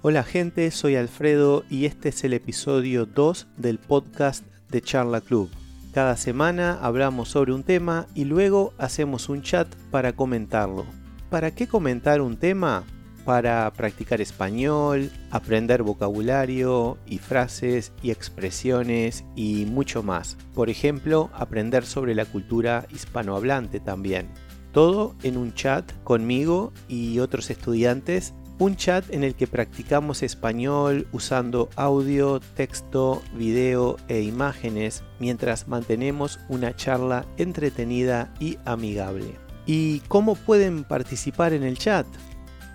[0.00, 5.50] Hola gente, soy Alfredo y este es el episodio 2 del podcast de Charla Club.
[5.92, 10.86] Cada semana hablamos sobre un tema y luego hacemos un chat para comentarlo.
[11.30, 12.84] ¿Para qué comentar un tema?
[13.24, 20.36] Para practicar español, aprender vocabulario y frases y expresiones y mucho más.
[20.54, 24.28] Por ejemplo, aprender sobre la cultura hispanohablante también.
[24.70, 31.06] Todo en un chat conmigo y otros estudiantes un chat en el que practicamos español
[31.12, 39.36] usando audio, texto, video e imágenes mientras mantenemos una charla entretenida y amigable.
[39.66, 42.06] ¿Y cómo pueden participar en el chat?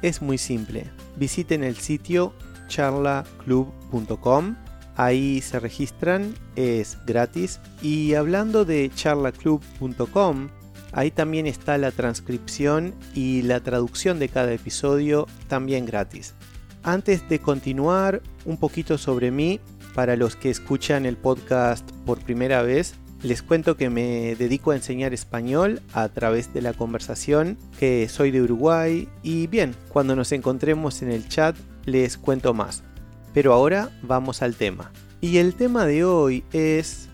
[0.02, 0.90] Es muy simple.
[1.18, 2.34] Visiten el sitio
[2.68, 4.56] charlaclub.com.
[4.96, 7.60] Ahí se registran, es gratis.
[7.82, 10.50] Y hablando de charlaclub.com,
[10.94, 16.36] Ahí también está la transcripción y la traducción de cada episodio también gratis.
[16.84, 19.60] Antes de continuar, un poquito sobre mí,
[19.96, 24.76] para los que escuchan el podcast por primera vez, les cuento que me dedico a
[24.76, 30.32] enseñar español a través de la conversación, que soy de Uruguay y bien, cuando nos
[30.32, 32.84] encontremos en el chat les cuento más.
[33.34, 34.92] Pero ahora vamos al tema.
[35.22, 37.08] Y el tema de hoy es...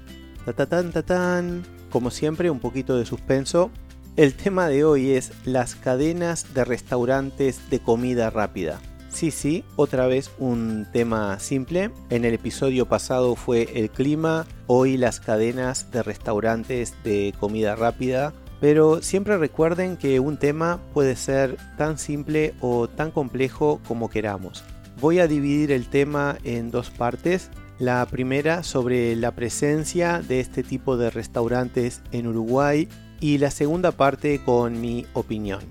[1.90, 3.72] como siempre, un poquito de suspenso.
[4.16, 8.80] El tema de hoy es las cadenas de restaurantes de comida rápida.
[9.10, 11.92] Sí, sí, otra vez un tema simple.
[12.10, 18.34] En el episodio pasado fue el clima, hoy las cadenas de restaurantes de comida rápida.
[18.62, 24.64] Pero siempre recuerden que un tema puede ser tan simple o tan complejo como queramos.
[25.00, 27.50] Voy a dividir el tema en dos partes.
[27.80, 32.90] La primera sobre la presencia de este tipo de restaurantes en Uruguay
[33.22, 35.62] y la segunda parte con mi opinión.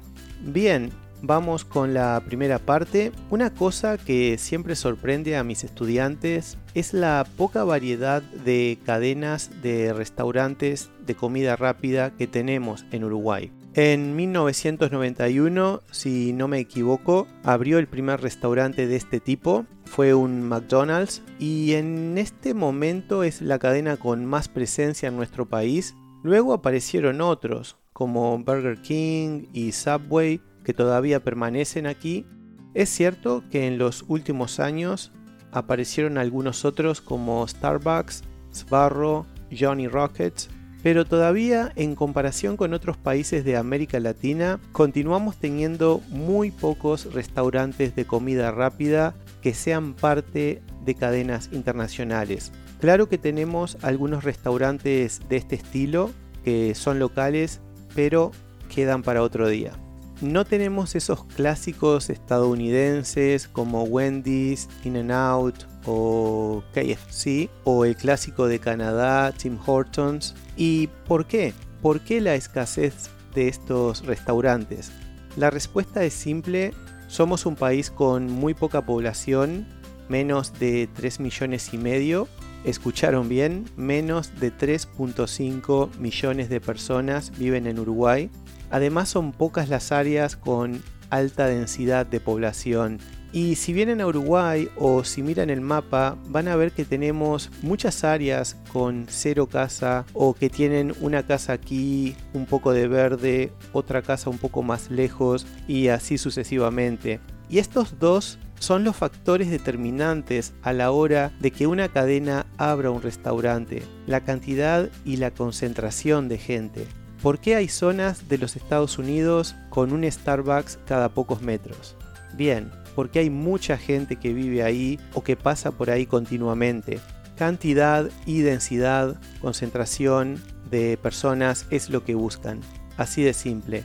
[0.41, 3.13] Bien, vamos con la primera parte.
[3.29, 9.93] Una cosa que siempre sorprende a mis estudiantes es la poca variedad de cadenas de
[9.93, 13.53] restaurantes de comida rápida que tenemos en Uruguay.
[13.81, 19.67] En 1991, si no me equivoco, abrió el primer restaurante de este tipo.
[19.85, 25.47] Fue un McDonald's y en este momento es la cadena con más presencia en nuestro
[25.47, 25.95] país.
[26.25, 32.27] Luego aparecieron otros, como Burger King y Subway, que todavía permanecen aquí.
[32.75, 35.13] Es cierto que en los últimos años
[35.53, 39.25] aparecieron algunos otros como Starbucks, Sbarro,
[39.57, 40.51] Johnny Rockets
[40.83, 47.95] pero todavía en comparación con otros países de América Latina, continuamos teniendo muy pocos restaurantes
[47.97, 52.53] de comida rápida que sean parte de cadenas internacionales.
[52.81, 56.11] Claro que tenemos algunos restaurantes de este estilo
[56.45, 57.61] que son locales,
[57.95, 58.31] pero
[58.73, 59.73] quedan para otro día.
[60.21, 69.33] No tenemos esos clásicos estadounidenses como Wendy's, In-N-Out o KFC o el clásico de Canadá,
[69.33, 70.35] Tim Hortons.
[70.57, 71.55] ¿Y por qué?
[71.81, 74.93] ¿Por qué la escasez de estos restaurantes?
[75.37, 76.75] La respuesta es simple,
[77.07, 79.67] somos un país con muy poca población,
[80.09, 82.29] menos de 3 millones y medio.
[82.65, 88.31] Escucharon bien, menos de 3.5 millones de personas viven en Uruguay
[88.71, 92.99] Además son pocas las áreas con alta densidad de población.
[93.33, 97.51] Y si vienen a Uruguay o si miran el mapa, van a ver que tenemos
[97.61, 103.53] muchas áreas con cero casa o que tienen una casa aquí, un poco de verde,
[103.73, 107.21] otra casa un poco más lejos y así sucesivamente.
[107.51, 112.91] Y estos dos son los factores determinantes a la hora de que una cadena abra
[112.91, 116.87] un restaurante, la cantidad y la concentración de gente.
[117.23, 121.97] ¿Por qué hay zonas de los Estados Unidos con un Starbucks cada pocos metros?
[122.35, 126.99] Bien, porque hay mucha gente que vive ahí o que pasa por ahí continuamente.
[127.37, 132.59] Cantidad y densidad, concentración de personas es lo que buscan.
[132.97, 133.85] Así de simple.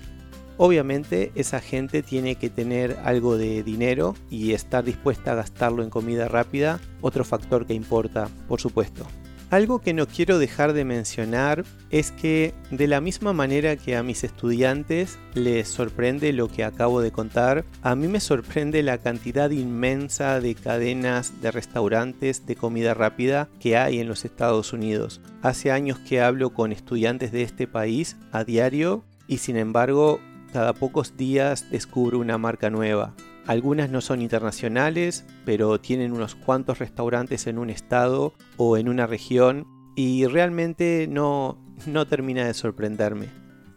[0.58, 5.92] Obviamente esa gente tiene que tener algo de dinero y estar dispuesta a gastarlo en
[5.92, 9.06] comida rápida, otro factor que importa, por supuesto.
[9.54, 14.02] Algo que no quiero dejar de mencionar es que de la misma manera que a
[14.02, 19.52] mis estudiantes les sorprende lo que acabo de contar, a mí me sorprende la cantidad
[19.52, 25.22] inmensa de cadenas de restaurantes de comida rápida que hay en los Estados Unidos.
[25.44, 30.20] Hace años que hablo con estudiantes de este país a diario y sin embargo
[30.52, 33.14] cada pocos días descubro una marca nueva.
[33.46, 39.06] Algunas no son internacionales, pero tienen unos cuantos restaurantes en un estado o en una
[39.06, 43.28] región y realmente no, no termina de sorprenderme.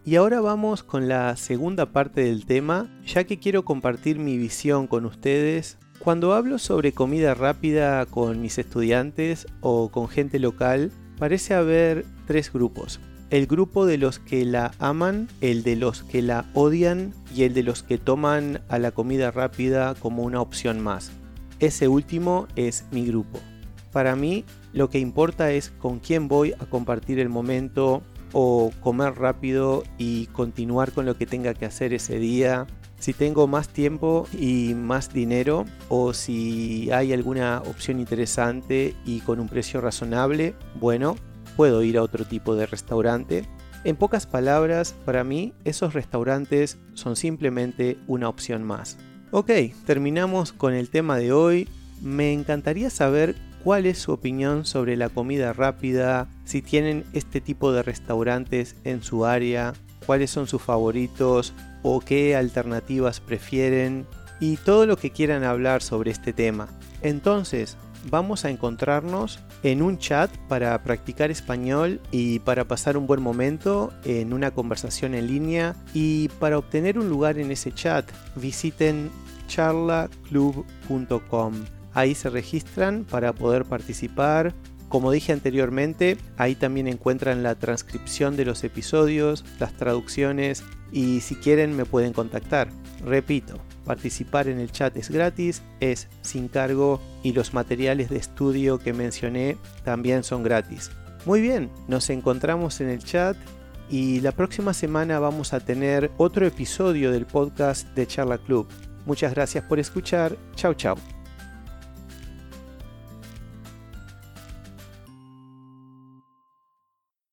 [0.05, 4.87] Y ahora vamos con la segunda parte del tema, ya que quiero compartir mi visión
[4.87, 11.55] con ustedes Cuando hablo sobre comida rápida con mis estudiantes o con gente local, parece
[11.55, 13.01] haber tres grupos.
[13.37, 17.53] El grupo de los que la aman, el de los que la odian y el
[17.53, 21.11] de los que toman a la comida rápida como una opción más.
[21.59, 23.39] Ese último es mi grupo.
[23.93, 28.03] Para mí lo que importa es con quién voy a compartir el momento
[28.33, 32.67] o comer rápido y continuar con lo que tenga que hacer ese día.
[32.99, 39.41] Si tengo más tiempo y más dinero o si hay alguna opción interesante y con
[39.41, 41.17] un precio razonable, bueno,
[41.57, 43.45] puedo ir a otro tipo de restaurante.
[43.85, 48.99] En pocas palabras, para mí esos restaurantes son simplemente una opción más.
[49.31, 49.51] Ok,
[49.85, 51.69] terminamos con el tema de hoy.
[52.03, 57.73] Me encantaría saber cuál es su opinión sobre la comida rápida, si tienen este tipo
[57.73, 59.73] de restaurantes en su área,
[60.07, 61.53] cuáles son sus favoritos
[61.83, 64.07] o qué alternativas prefieren
[64.41, 66.69] y todo lo que quieran hablar sobre este tema.
[67.03, 67.77] Entonces,
[68.11, 73.93] vamos a encontrarnos en un chat para practicar español y para pasar un buen momento
[74.05, 79.11] en una conversación en línea y para obtener un lugar en ese chat visiten
[79.49, 81.55] charlaclub.com
[81.97, 84.53] Ahí se registran para poder participar.
[84.91, 90.63] Como dije anteriormente, ahí también encuentran la transcripción de los episodios, las traducciones
[90.93, 92.69] y si quieren me pueden contactar.
[93.03, 93.55] Repito,
[93.87, 98.93] participar en el chat es gratis, es sin cargo y los materiales de estudio que
[98.93, 100.91] mencioné también son gratis.
[101.25, 103.37] Muy bien, nos encontramos en el chat
[103.89, 108.69] y la próxima semana vamos a tener otro episodio del podcast de Charla Club.
[109.07, 110.37] Muchas gracias por escuchar.
[110.57, 111.16] Chao, chao.